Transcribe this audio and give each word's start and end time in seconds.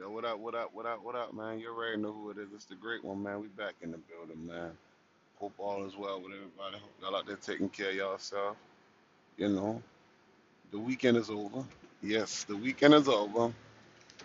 up? 0.00 0.38
What 0.38 0.54
up? 0.54 0.70
What 0.72 0.86
up? 0.86 1.04
What 1.04 1.14
up, 1.14 1.34
man? 1.34 1.58
You 1.60 1.74
already 1.74 2.00
know 2.00 2.12
who 2.12 2.30
it 2.30 2.38
is. 2.38 2.48
It's 2.54 2.64
the 2.64 2.74
great 2.74 3.04
one, 3.04 3.22
man. 3.22 3.40
We 3.40 3.48
back 3.48 3.74
in 3.82 3.90
the 3.90 3.98
building, 3.98 4.46
man. 4.46 4.70
Hope 5.38 5.52
all 5.58 5.84
is 5.84 5.96
well 5.96 6.20
with 6.20 6.32
everybody. 6.32 6.74
Hope 6.74 6.90
y'all 7.02 7.16
out 7.16 7.26
there 7.26 7.36
taking 7.36 7.68
care 7.68 7.90
of 7.90 7.94
yourself. 7.94 8.56
You 9.36 9.48
know, 9.48 9.82
the 10.70 10.78
weekend 10.78 11.16
is 11.16 11.28
over. 11.28 11.64
Yes, 12.02 12.44
the 12.44 12.56
weekend 12.56 12.94
is 12.94 13.08
over. 13.08 13.52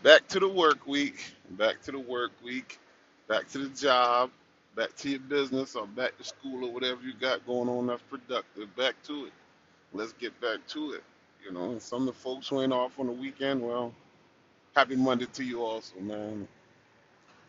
Back 0.01 0.27
to 0.29 0.39
the 0.39 0.47
work 0.47 0.87
week. 0.87 1.33
Back 1.51 1.81
to 1.83 1.91
the 1.91 1.99
work 1.99 2.31
week. 2.43 2.79
Back 3.27 3.49
to 3.49 3.57
the 3.57 3.69
job. 3.69 4.29
Back 4.75 4.95
to 4.97 5.09
your 5.09 5.19
business 5.19 5.75
or 5.75 5.87
back 5.87 6.17
to 6.17 6.23
school 6.23 6.65
or 6.65 6.71
whatever 6.71 7.01
you 7.01 7.13
got 7.13 7.45
going 7.45 7.69
on 7.69 7.87
that's 7.87 8.01
productive. 8.03 8.73
Back 8.75 8.95
to 9.07 9.25
it. 9.25 9.33
Let's 9.93 10.13
get 10.13 10.39
back 10.39 10.65
to 10.69 10.93
it. 10.93 11.03
You 11.45 11.51
know, 11.51 11.71
and 11.71 11.81
some 11.81 12.07
of 12.07 12.15
the 12.15 12.21
folks 12.21 12.47
who 12.47 12.61
ain't 12.61 12.73
off 12.73 12.99
on 12.99 13.07
the 13.07 13.13
weekend, 13.13 13.61
well, 13.61 13.93
happy 14.75 14.95
Monday 14.97 15.27
to 15.33 15.43
you 15.43 15.63
also, 15.63 15.99
man. 16.01 16.47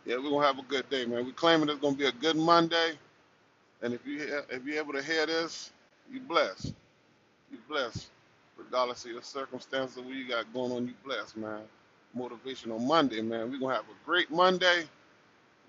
Yeah, 0.05 0.17
we're 0.17 0.31
gonna 0.31 0.47
have 0.47 0.59
a 0.59 0.63
good 0.63 0.89
day, 0.89 1.05
man. 1.05 1.25
We're 1.25 1.33
claiming 1.33 1.69
it's 1.69 1.79
gonna 1.81 1.95
be 1.95 2.07
a 2.07 2.11
good 2.13 2.37
Monday. 2.37 2.93
And 3.81 3.93
if 3.93 4.05
you 4.07 4.19
if 4.51 4.65
you're 4.65 4.79
able 4.79 4.93
to 4.93 5.03
hear 5.03 5.25
this, 5.27 5.71
you 6.11 6.21
blessed. 6.21 6.73
You 7.51 7.59
blessed. 7.69 8.07
Regardless 8.57 9.05
of 9.05 9.11
your 9.11 9.23
circumstances, 9.23 9.97
what 9.97 10.15
you 10.15 10.27
got 10.27 10.51
going 10.53 10.71
on, 10.73 10.87
you 10.87 10.93
blessed, 11.05 11.37
man. 11.37 11.61
Motivational 12.17 12.81
Monday, 12.81 13.21
man. 13.21 13.51
We're 13.51 13.59
gonna 13.59 13.75
have 13.75 13.85
a 13.85 14.05
great 14.05 14.31
Monday. 14.31 14.85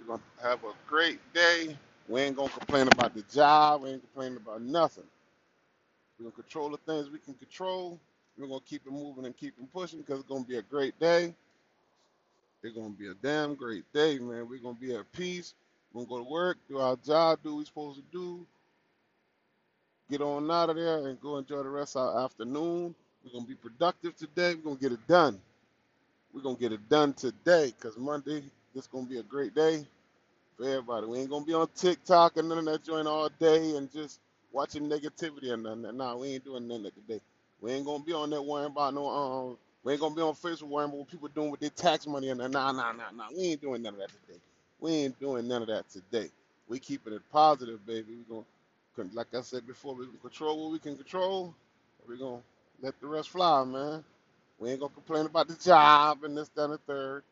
We're 0.01 0.07
gonna 0.09 0.23
have 0.43 0.65
a 0.65 0.73
great 0.89 1.21
day. 1.35 1.77
We 2.09 2.23
ain't 2.23 2.37
gonna 2.37 2.51
complain 2.51 2.89
about 2.89 3.15
the 3.15 3.23
job. 3.33 3.83
We 3.83 3.91
ain't 3.91 4.03
complaining 4.03 4.39
about 4.39 4.63
nothing. 4.63 5.05
We're 6.19 6.25
gonna 6.31 6.37
control 6.43 6.71
the 6.71 6.79
things 6.79 7.11
we 7.11 7.19
can 7.19 7.35
control. 7.35 7.99
We're 8.39 8.49
gonna 8.49 8.61
keep 8.67 8.83
it 8.87 8.93
moving 8.93 9.27
and 9.27 9.37
keep 9.37 9.55
it 9.61 9.73
pushing 9.73 10.01
because 10.01 10.21
it's 10.21 10.29
gonna 10.29 10.45
be 10.45 10.59
a 10.59 10.63
great 10.63 10.99
day. 11.01 11.35
It's 12.63 12.77
gonna 12.77 12.91
be 12.91 13.09
a 13.09 13.15
damn 13.15 13.55
great 13.57 13.85
day, 13.95 14.19
man. 14.19 14.49
We're 14.49 14.59
gonna 14.61 14.79
be 14.81 14.95
at 14.95 15.11
peace. 15.13 15.55
We're 15.93 16.05
gonna 16.05 16.11
go 16.21 16.25
to 16.25 16.31
work, 16.31 16.59
do 16.69 16.79
our 16.79 16.97
job, 16.97 17.41
do 17.45 17.53
what 17.55 17.59
we're 17.61 17.67
supposed 17.67 17.99
to 18.01 18.05
do, 18.13 18.47
get 20.11 20.23
on 20.23 20.51
out 20.51 20.71
of 20.71 20.77
there 20.77 21.09
and 21.09 21.21
go 21.21 21.39
enjoy 21.39 21.63
the 21.63 21.71
rest 21.71 21.97
of 21.97 22.15
our 22.17 22.25
afternoon. 22.25 22.95
We're 23.25 23.33
gonna 23.33 23.47
be 23.47 23.55
productive 23.57 24.17
today. 24.17 24.55
We're 24.57 24.63
gonna 24.63 24.77
get 24.77 24.93
it 24.93 25.07
done. 25.09 25.41
We're 26.35 26.43
gonna 26.43 26.57
get 26.59 26.73
it 26.73 26.89
done 26.89 27.15
today 27.15 27.75
because 27.79 27.99
Monday 27.99 28.45
this 28.75 28.87
gonna 28.89 29.07
be 29.07 29.19
a 29.19 29.25
great 29.25 29.55
day 29.55 29.87
for 30.59 30.67
everybody. 30.69 31.07
We 31.07 31.19
ain't 31.21 31.31
gonna 31.31 31.47
be 31.47 31.55
on 31.55 31.69
TikTok 31.77 32.37
and 32.39 32.49
none 32.49 32.59
of 32.59 32.65
that 32.67 32.85
joint 32.85 33.09
all 33.09 33.31
day 33.41 33.77
and 33.77 33.93
just 33.93 34.21
watching 34.53 34.89
negativity 34.89 35.53
and 35.53 35.65
none 35.65 35.79
of 35.79 35.83
that. 35.85 35.95
Nah, 35.97 36.17
we 36.17 36.29
ain't 36.35 36.45
doing 36.45 36.69
that 36.69 36.95
today. 36.95 37.21
We 37.61 37.73
ain't 37.73 37.87
gonna 37.87 38.05
be 38.05 38.15
on 38.15 38.31
that 38.31 38.43
worrying 38.43 38.73
about 38.73 38.95
no 38.95 39.09
um. 39.09 39.59
We 39.85 39.93
ain't 39.93 40.03
gonna 40.03 40.15
be 40.17 40.23
on 40.23 40.35
Facebook 40.35 40.65
worrying 40.69 40.91
about 40.91 41.01
what 41.01 41.11
people 41.11 41.29
doing 41.31 41.51
with 41.51 41.61
their 41.61 41.71
tax 41.71 42.07
money 42.07 42.31
and. 42.31 42.41
Nah, 42.41 42.49
nah, 42.73 42.93
nah, 42.93 43.13
nah. 43.17 43.29
We 43.37 43.45
ain't 43.45 43.63
doing 43.63 43.83
none 43.83 43.95
of 43.95 44.01
that 44.01 44.11
today. 44.27 44.41
We 44.81 44.93
ain't 44.93 45.21
doing 45.21 45.49
none 45.49 45.63
of 45.63 45.69
that 45.69 45.89
today. 45.91 46.31
We 46.69 46.81
keeping 46.81 47.15
it 47.15 47.23
positive, 47.33 47.85
baby. 47.87 48.15
We 48.19 48.25
gonna, 48.97 49.11
like 49.15 49.35
I 49.35 49.43
said 49.43 49.67
before, 49.67 49.95
we 49.97 50.07
can 50.07 50.19
control 50.19 50.63
what 50.65 50.73
we 50.73 50.81
can 50.81 50.97
control. 50.97 51.55
We 52.09 52.19
gonna 52.19 52.43
let 52.83 53.01
the 53.01 53.09
rest 53.09 53.31
fly, 53.31 53.65
man. 53.65 54.05
We 54.61 54.71
ain't 54.71 54.81
gonna 54.81 54.95
complain 54.95 55.27
about 55.27 55.49
the 55.49 55.57
job 55.57 56.25
and 56.25 56.37
this, 56.37 56.49
that, 56.51 56.65
and 56.65 56.75
the 56.75 56.79
third. 56.79 57.25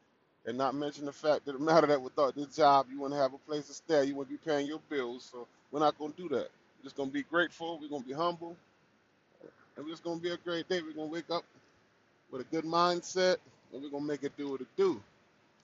And 0.47 0.59
not 0.59 0.75
mention 0.75 1.07
the 1.07 1.13
fact 1.13 1.47
that 1.47 1.53
the 1.53 1.61
matter 1.61 1.87
that 1.89 2.03
without 2.03 2.35
this 2.37 2.57
job, 2.57 2.87
you 2.91 3.01
wouldn't 3.01 3.21
have 3.21 3.35
a 3.35 3.39
place 3.39 3.67
to 3.69 3.75
stay. 3.75 4.05
You 4.07 4.17
wouldn't 4.17 4.43
be 4.43 4.51
paying 4.51 4.67
your 4.67 4.81
bills. 4.91 5.29
So 5.33 5.47
we're 5.73 5.81
not 5.81 5.99
gonna 5.99 6.15
do 6.17 6.29
that. 6.31 6.51
We're 6.79 6.85
just 6.85 6.97
gonna 6.97 7.11
be 7.11 7.23
grateful. 7.25 7.79
We're 7.81 7.89
gonna 7.91 8.05
be 8.05 8.15
humble, 8.15 8.57
and 9.77 9.85
we're 9.87 9.93
just 9.93 10.05
gonna 10.05 10.21
be 10.21 10.31
a 10.33 10.39
great 10.39 10.69
day. 10.69 10.83
We're 10.83 10.93
gonna 10.95 11.09
wake 11.13 11.31
up 11.31 11.45
with 12.31 12.43
a 12.43 12.45
good 12.45 12.65
mindset, 12.65 13.37
and 13.73 13.83
we're 13.83 13.91
gonna 13.91 14.05
make 14.05 14.25
it 14.25 14.37
do 14.37 14.51
what 14.51 14.61
it 14.61 14.69
do. 14.77 15.03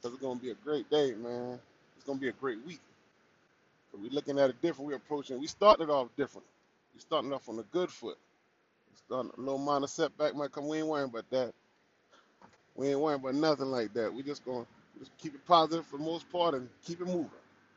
Cause 0.03 0.13
it's 0.13 0.23
gonna 0.23 0.41
be 0.41 0.51
a 0.51 0.55
great 0.55 0.91
day, 0.91 1.15
man. 1.15 1.59
It's 1.97 2.05
gonna 2.05 2.19
be 2.19 2.29
a 2.29 2.33
great 2.33 2.65
week. 2.67 2.81
We're 3.95 4.11
looking 4.11 4.39
at 4.39 4.51
it 4.51 4.61
different. 4.63 4.89
We're 4.89 4.97
approaching. 4.97 5.41
We 5.41 5.47
started 5.47 5.91
off 5.91 6.09
different. 6.17 6.47
We 6.95 7.01
starting 7.01 7.33
off 7.33 7.49
on 7.49 7.59
a 7.59 7.65
good 7.65 7.91
foot. 7.91 8.19
Starting 9.07 9.33
a 9.37 9.41
little 9.41 9.59
minor 9.59 9.87
setback 9.87 10.35
might 10.35 10.53
come. 10.53 10.69
We 10.69 10.79
ain't 10.79 10.87
worrying 10.87 11.11
about 11.11 11.29
that. 11.31 11.53
We 12.77 12.89
ain't 12.89 13.01
worrying 13.01 13.21
about 13.21 13.35
nothing 13.35 13.67
like 13.67 13.93
that. 13.95 14.13
We 14.13 14.23
just 14.23 14.45
gonna 14.45 14.67
just 14.99 15.17
keep 15.19 15.35
it 15.35 15.47
positive 15.47 15.87
for 15.87 15.99
the 15.99 16.05
most 16.05 16.31
part 16.33 16.55
and 16.55 16.69
keep 16.85 17.01
it 17.01 17.07
moving. 17.07 17.31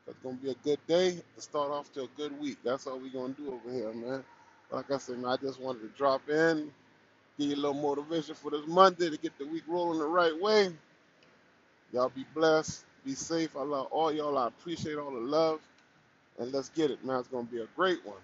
It's 0.06 0.18
gonna 0.22 0.36
be 0.36 0.50
a 0.50 0.54
good 0.64 0.80
day 0.86 1.18
to 1.36 1.42
start 1.42 1.70
off 1.70 1.92
to 1.94 2.04
a 2.04 2.08
good 2.16 2.38
week. 2.40 2.58
That's 2.64 2.86
all 2.86 2.98
we're 2.98 3.10
gonna 3.10 3.34
do 3.34 3.52
over 3.54 3.72
here, 3.72 3.92
man. 3.92 4.24
Like 4.70 4.90
I 4.90 4.98
said, 4.98 5.18
man, 5.18 5.32
I 5.32 5.36
just 5.36 5.60
wanted 5.60 5.82
to 5.82 5.88
drop 5.98 6.28
in, 6.30 6.72
give 7.38 7.50
you 7.50 7.56
a 7.56 7.56
little 7.56 7.74
motivation 7.74 8.34
for 8.34 8.50
this 8.52 8.66
Monday 8.68 9.10
to 9.10 9.18
get 9.18 9.38
the 9.38 9.46
week 9.46 9.64
rolling 9.68 10.00
the 10.00 10.06
right 10.06 10.38
way. 10.40 10.70
Y'all 11.92 12.10
be 12.14 12.26
blessed, 12.34 12.84
be 13.04 13.14
safe. 13.14 13.56
I 13.56 13.62
love 13.62 13.88
all 13.92 14.12
y'all. 14.12 14.38
I 14.38 14.48
appreciate 14.48 14.96
all 14.98 15.12
the 15.12 15.20
love, 15.20 15.60
and 16.38 16.52
let's 16.52 16.70
get 16.70 16.90
it, 16.90 17.04
man. 17.04 17.20
It's 17.20 17.28
gonna 17.28 17.44
be 17.44 17.60
a 17.62 17.68
great 17.76 18.04
one 18.06 18.18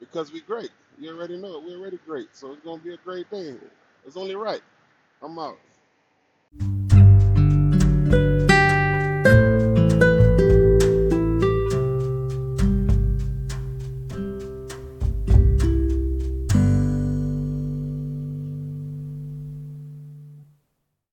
because 0.00 0.32
we 0.32 0.40
great. 0.42 0.70
You 1.00 1.10
already 1.16 1.36
know 1.38 1.56
it. 1.58 1.64
We're 1.64 1.78
already 1.80 1.98
great, 2.06 2.28
so 2.36 2.52
it's 2.52 2.62
gonna 2.64 2.82
be 2.82 2.94
a 2.94 2.98
great 2.98 3.30
day. 3.30 3.54
It's 4.06 4.16
only 4.16 4.36
right. 4.36 4.62
I'm 5.22 5.38
out. 5.38 5.58